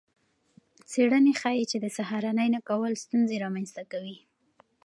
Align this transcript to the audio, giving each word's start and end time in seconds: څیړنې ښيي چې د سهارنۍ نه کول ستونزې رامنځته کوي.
څیړنې 0.91 1.33
ښيي 1.41 1.63
چې 1.71 1.77
د 1.83 1.85
سهارنۍ 1.97 2.47
نه 2.55 2.61
کول 2.69 2.91
ستونزې 3.03 3.35
رامنځته 3.43 3.83
کوي. 3.91 4.17